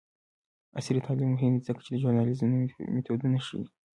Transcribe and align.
عصري 0.77 0.99
تعلیم 1.05 1.29
مهم 1.35 1.53
دی 1.55 1.63
ځکه 1.67 1.79
چې 1.85 1.89
د 1.91 1.95
ژورنالیزم 2.01 2.47
نوې 2.53 2.67
میتودونه 2.95 3.37
ښيي. 3.45 3.63